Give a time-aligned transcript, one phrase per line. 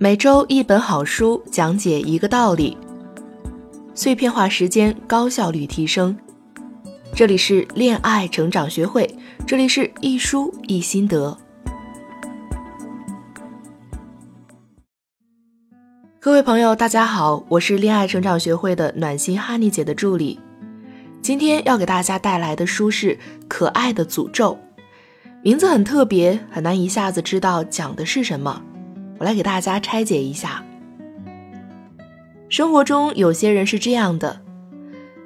[0.00, 2.78] 每周一本好书，讲解一个道理，
[3.96, 6.16] 碎片化时间，高效率提升。
[7.16, 9.12] 这里是恋爱成长学会，
[9.44, 11.36] 这里是一书一心得。
[16.20, 20.38] 各位朋友，大家好，我是恋爱成长学会的暖心哈尼姐的助理。
[21.20, 23.16] 今天要给大家带来的书是
[23.48, 24.56] 《可爱的诅咒》，
[25.42, 28.62] 名字很特别，很难一下子知道讲的是什么。
[29.18, 30.64] 我来给大家拆解一下。
[32.48, 34.40] 生活中有些人是这样的，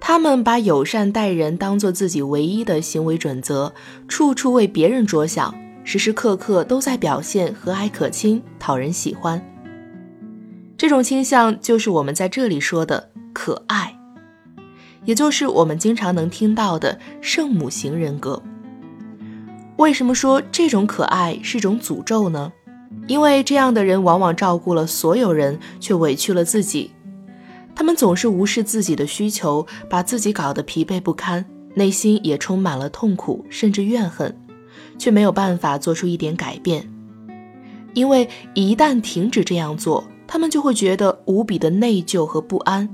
[0.00, 3.72] 他们把友善待人当做自己唯一的行为准则，
[4.06, 9.42] 处处为别人着想，时时刻刻都在表现和蔼可亲、讨人喜欢。
[10.76, 13.98] 这种倾向就是我们在这里说的可爱，
[15.06, 18.42] 也就是我们经常能听到的圣母型人格。
[19.78, 22.52] 为什么说这种可爱是种诅咒呢？
[23.06, 26.90] 因为这样的人往往照顾了所有人，却委屈了自己。
[27.74, 34.34] 他们总是无视自己的需求，把自己搞得疲惫不堪，内心也充满了痛苦，甚至怨恨，
[34.98, 36.90] 却没有办法做出一点改变。
[37.94, 42.88] 因为一旦停止这样做，他们就会觉得无比的内疚和不安。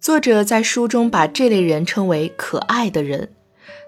[0.00, 3.30] 作者在书中把这类人称为“可爱的人”，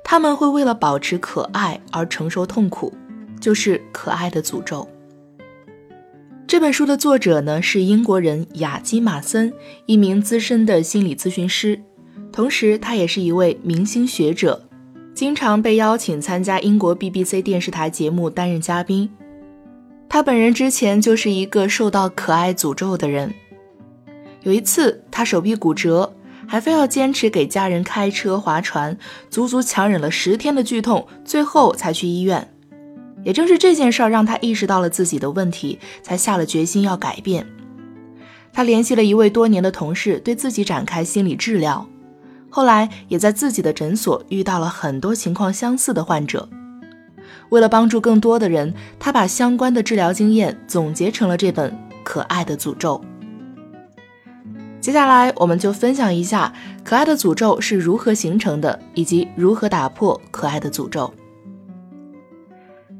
[0.04, 2.92] 他们会为了保持可爱而承受痛苦。
[3.42, 4.88] 就是可爱的诅咒。
[6.46, 9.52] 这本书的作者呢是英国人雅基马森，
[9.86, 11.80] 一名资深的心理咨询师，
[12.30, 14.68] 同时他也是一位明星学者，
[15.14, 19.10] 经常被邀请参加英国 BBC 电视台节目担任嘉宾。
[20.08, 23.32] 他本人之前就是一个受到可爱诅咒的人。
[24.42, 26.14] 有一次他手臂骨折，
[26.46, 28.98] 还非要坚持给家人开车划船，
[29.30, 32.51] 足足强忍了十天的剧痛，最后才去医院。
[33.24, 37.46] 也正是这件事儿让他意识到了自己的问题，才下了决心要改变。
[38.52, 41.86] 他联系了一位多年的同事，对自己展开心理治疗。
[42.50, 46.48] 后来也在自己的诊所遇到了很多情况相似的患者。
[47.48, 51.70] 为了帮助更多的人，他把相关的治疗经验总结成了这本
[52.02, 53.00] 《可爱的诅咒》。
[54.80, 56.52] 接下来，我们就分享一下
[56.84, 61.12] 《可爱的诅咒》是如何形成的，以及如何打破可爱的诅咒。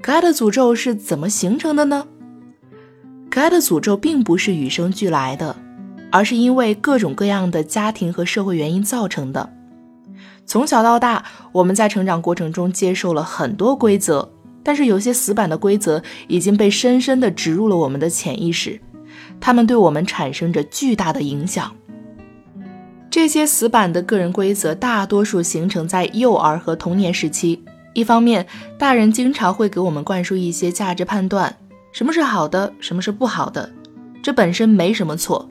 [0.02, 2.08] 可爱的诅咒是怎么形成的呢？
[3.30, 5.54] 可爱的诅咒并不是与生俱来的，
[6.10, 9.48] 而是因为各种各样的家庭和社会原因造成的。
[10.44, 14.28] 从小到大，我们在成长过程中接受了很多规则，
[14.64, 18.80] 但是有些死板的规则已经被深深地植入了我们的潜意识，
[19.41, 21.72] 它们对我们产生着巨大的影响。
[23.08, 27.62] 这些死板的个人规则大多数形成在幼儿和童年时期。
[27.94, 28.47] 一方面，
[28.78, 31.54] 大人经常会给我们灌输一些价值判断，
[31.92, 33.70] 什么是好的，什么是不好的，
[34.22, 35.48] 这本身没什么错。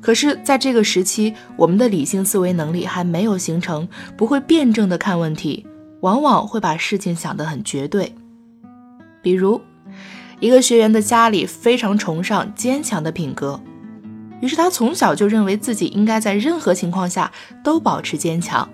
[0.00, 5.66] 可是，在这个时期，我们的理性思维能力还没有形成，不会辩证的看问题，
[6.00, 8.14] 往往会把事情想得很绝对。
[9.20, 9.60] 比如，
[10.40, 13.60] 一个学员的家里非常崇尚坚强的品格，
[14.40, 17.32] 于是他从小就认为自己应该在任何情况下
[17.64, 18.68] 都保持坚强。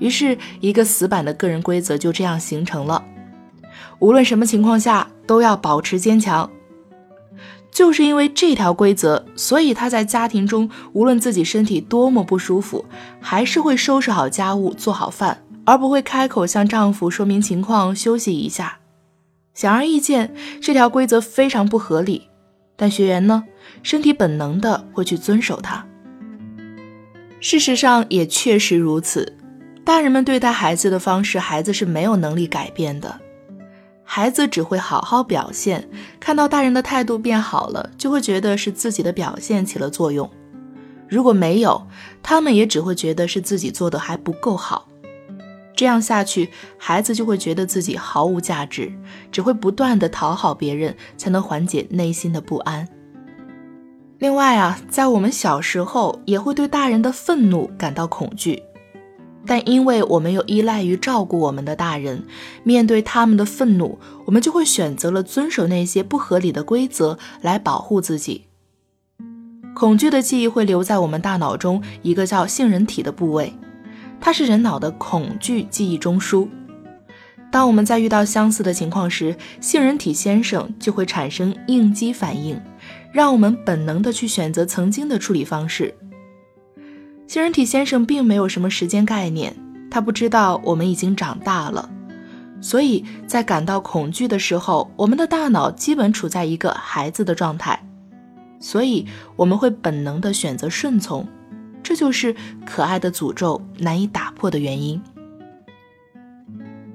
[0.00, 3.04] 于是，一个死板的个人规则就这样形成了：
[4.00, 6.50] 无论什么情况下都要保持坚强。
[7.70, 12.84] 就是因为这条规则，所以他在家庭中，无论自己身体多么不舒服，
[13.20, 18.78] 还是会收拾好家务、做好饭，而不会开口向丈夫说明情况、休息一下。
[19.54, 22.28] 显而易见，这条规则非常不合理，
[22.74, 23.44] 但学员呢，
[23.84, 25.86] 身体本能的会去遵守它。
[27.38, 29.36] 事实上，也确实如此。
[29.90, 33.20] 大人们对待孩子的方式，孩子是没有能力改变的。
[34.04, 35.88] 孩子只会好好表现，
[36.20, 40.30] 看到大人的态度变好了，就会觉得是自己的表现起了作用。
[41.08, 41.88] 如果没有，
[42.22, 44.86] 他们也只会觉得是自己做的还不够好。
[45.74, 48.92] 这样下去，孩子就会觉得自己毫无价值，
[49.32, 52.86] 只会不断的讨好别人，才能缓解内心的不安。
[54.20, 58.62] 另外啊，在我们小时候，也会对大人的愤怒感到恐惧。
[59.46, 62.24] 但因为我们又依赖于照顾我们的大人，
[62.62, 68.44] 面对他们的愤怒，我们就会选择了遵守那些不合理的规则来保护自己。
[69.74, 73.52] 恐惧的记忆会留在我们大脑中一个叫杏仁体的部位，
[74.20, 76.48] 它是人脑的恐惧记忆中枢。
[77.52, 82.60] 当我们在遇到相似的情况时，杏仁体先生就会产生应激反应，
[83.12, 85.94] 让我们本能的去选择曾经的处理方式。
[87.30, 89.54] 杏仁体先生并没有什么时间概念，
[89.88, 91.88] 他不知道我们已经长大了。
[92.60, 97.80] 所以在感到恐惧的时候，我们的大脑基本处在一个孩子的状态，
[98.58, 99.06] 所以
[99.36, 101.24] 我们会本能的选择顺从，
[101.84, 102.34] 这就是
[102.66, 105.00] 可爱的诅咒难以打破的原因。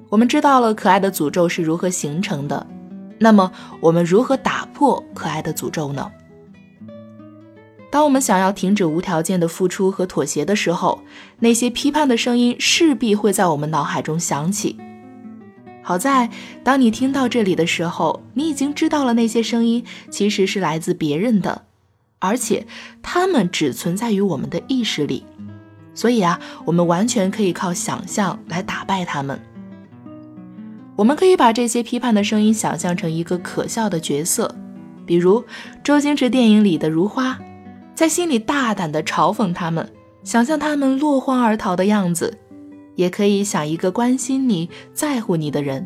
[0.09, 2.67] 我们知道了可爱的诅咒是如何形成的，
[3.19, 3.49] 那么
[3.79, 6.11] 我们如何打破可爱的诅咒呢？
[7.95, 10.99] 当我们想要停止无条件的付出和妥协的时候，
[11.39, 14.75] 那些批判的声音势必会在我们脑海中响起。
[15.81, 16.29] 好在，
[16.61, 21.61] 当你听到这里的时候，你已经知道了那些声音其实是来自别人的，
[22.19, 22.67] 而且
[23.01, 25.23] 他们只存在于我们的意识里。
[25.93, 29.39] 所以啊，我们完全可以靠想象来打败他们。
[30.97, 34.53] 我们可以把这些批判的声音想象成一个可笑的角色，
[35.05, 35.45] 比如
[35.81, 37.39] 周星驰电影里的如花，
[37.95, 39.89] 在心里大胆地嘲讽他们，
[40.23, 42.37] 想象他们落荒而逃的样子。
[42.95, 45.85] 也可以想一个关心你在乎你的人，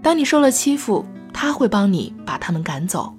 [0.00, 3.14] 当你受了欺负，他会帮你把他们赶走。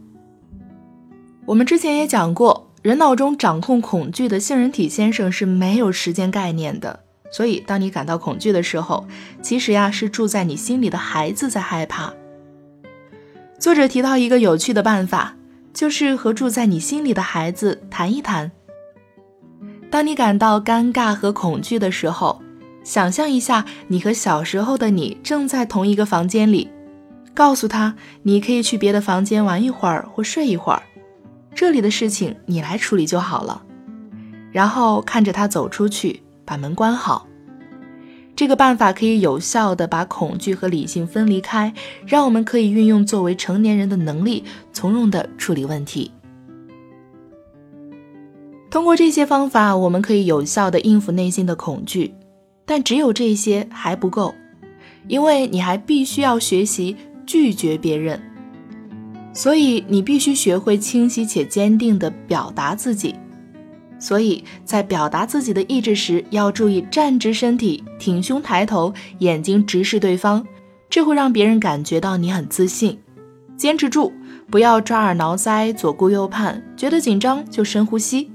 [1.45, 7.01] 我们之前也讲过，人脑中掌控恐惧的杏仁体先生是没有时间概念的，
[7.31, 9.05] 所以当你感到恐惧的时候，
[9.41, 12.13] 其实呀是住在你心里的孩子在害怕。
[13.59, 15.35] 作者提到一个有趣的办法，
[15.73, 18.51] 就是和住在你心里的孩子谈一谈。
[19.89, 22.41] 当你感到尴尬和恐惧的时候，
[22.83, 26.69] 想象一下，你和小时候的你正在同一个房间里，
[27.33, 30.83] 告诉他你可以去别的房间玩一会儿或睡一会儿，
[31.55, 33.61] 这里的事情你来处理就好了。
[34.51, 37.27] 然后看着他走出去，把门关好。
[38.39, 41.73] 这个办法可以有效的把恐惧和理性分离开，
[42.07, 46.09] 让我们可以运用作为成年人的能力，从容的处理问题。
[48.71, 52.13] 通过这些方法，我们可以有效的应付内心的恐惧。
[52.65, 54.33] 但只有这些还不够，
[55.09, 56.95] 因为你还必须要学习
[57.25, 58.21] 拒绝别人，
[59.33, 63.15] 所以你必须学会清晰且坚定地表达自己。
[63.99, 70.45] 所以在表达自己的意志时，要注意站直身体，挺胸抬头，眼睛直视对方，
[70.89, 72.97] 这会让别人感觉到你很自信。
[73.57, 74.13] 坚持住，
[74.49, 78.31] 不要抓耳挠腮，左顾右盼，觉得紧张就深呼吸，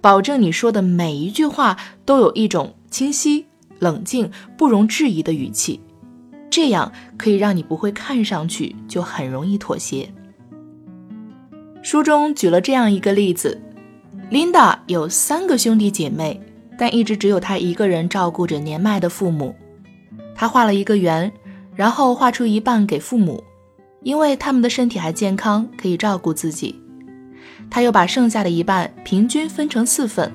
[0.00, 1.76] 保证你说的每一句话
[2.06, 3.46] 都有一种清晰。
[3.78, 5.80] 冷静、不容置疑的语气，
[6.48, 10.08] 这样可以让你不会看上去就很容易妥协。
[11.82, 13.60] 书中举了这样一个例子
[14.32, 16.40] ：Linda 有三个兄弟姐妹，
[16.78, 19.54] 但一直只有她一个人照顾着年迈的父母。
[20.34, 21.30] 她画了一个圆，
[21.76, 23.44] 然后画出一半给父母，
[24.02, 26.80] 因为他们的身体还健康，可以照顾自己。
[27.68, 30.32] 她又把剩下的一半平均分成四份，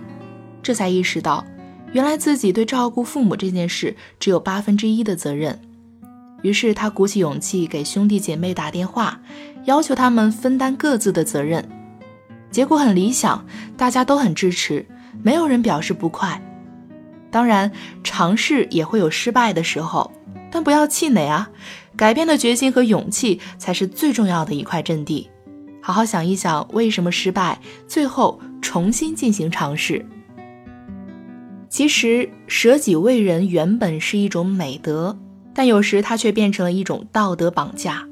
[0.62, 1.44] 这才意识到。
[1.92, 5.60] 原来自己对照顾父母这件事只有八分之一的责任，
[6.44, 9.20] 于是他鼓起勇气给兄弟姐妹打电话，
[9.66, 11.68] 要求他们分担各自的责任。
[12.52, 13.46] 结果很理想，
[13.76, 14.86] 大家都很支持，
[15.22, 16.42] 没有人表示不快。
[17.30, 17.72] 当然，
[18.04, 20.12] 尝试也会有失败的时候，
[20.52, 21.50] 但不要气馁啊！
[21.96, 25.30] 改变的决心和勇气才是最重要的一块阵地。
[25.82, 30.06] 好好想一想为什么失败，最后重新进行尝试。
[31.70, 35.18] 其实舍己为人原本是一种美德，
[35.54, 38.08] 但有时它却变成了一种道德绑架。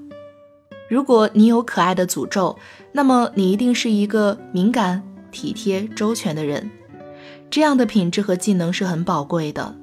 [0.87, 2.57] 如果你有可爱的诅咒，
[2.91, 5.01] 那么你一定是一个敏感、
[5.31, 6.69] 体贴、周全的人。
[7.49, 9.75] 这样的品质和技能是很宝贵的。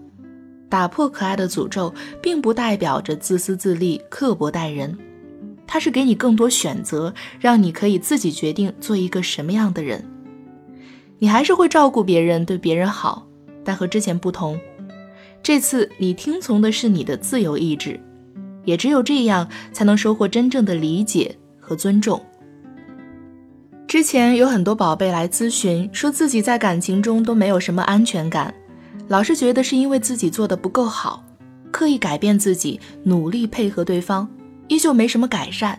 [0.69, 1.93] 打破可爱的诅咒，
[2.23, 4.97] 并不代表着自私自利、刻薄待人，
[5.67, 10.05] 它是给你更多选择，让你可以自己决定做一个什么样的人。
[11.19, 13.27] 你还是会照顾别人，对别人好。
[13.65, 14.59] 但和之前不同，
[15.43, 18.01] 这次你听从的是你的自由意志，
[18.65, 22.21] 也只有这样才能收获真正的理解和尊重。
[23.87, 28.55] 之前有很多宝贝来咨询，说自己在感情中都没有什么安全感，
[29.09, 31.23] 老是觉得是因为自己做的不够好，
[31.71, 34.27] 刻意改变自己，努力配合对方，
[34.69, 35.79] 依旧没什么改善。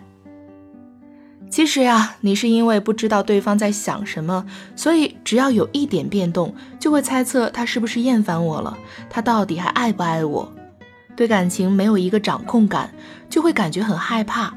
[1.50, 4.44] 其实呀，你是因为不知道对方在想什么，
[4.76, 8.76] 所以只要有一点变动，就会猜测他是不是厌烦我了，
[9.10, 10.52] 他到底还爱不爱我？
[11.16, 12.92] 对感情没有一个掌控感，
[13.28, 14.54] 就会感觉很害怕。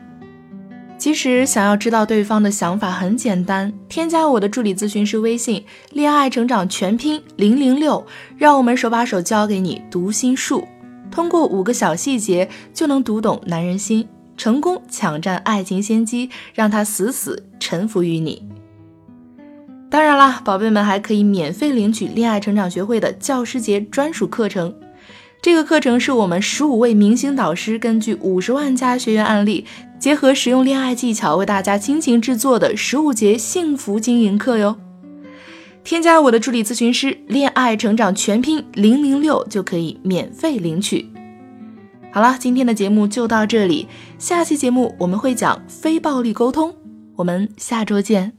[0.97, 10.67] 其实想要知道对方的想法很简单，添加我的助理咨询师微信“恋爱成长全拼零零六”，让我们手把手教给你读心术，
[11.11, 14.07] 通过五个小细节就能读懂男人心。
[14.35, 18.47] 成功抢占爱情先机，让他死死臣服于你。
[19.89, 24.73] 当然啦，宝贝们还可以免费领取恋爱成长学会的教师节专属课程。
[25.47, 29.63] 这个课程是我们十五位明星导师根据五十万加学员案例，
[29.97, 34.75] 结合实用恋爱技巧，为大家倾情制作的十五节幸福经营课哟。
[35.85, 41.09] 添加我的助理咨询师“恋爱成长全拼零零六”就可以免费领取。
[42.11, 43.87] 好了，今天的节目就到这里，
[44.19, 46.75] 下期节目我们会讲非暴力沟通，
[47.15, 48.33] 我们下周见。